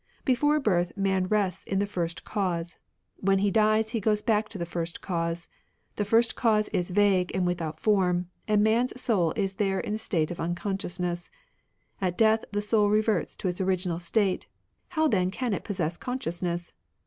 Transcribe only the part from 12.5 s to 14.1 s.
the soul reverts to its original